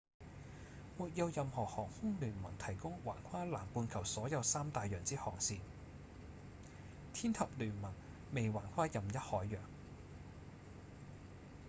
[0.97, 5.59] 沒有任何航空聯盟提供橫跨南半球所有三大洋之航線
[7.13, 7.93] 天合聯盟
[8.31, 9.61] 未橫跨任一海洋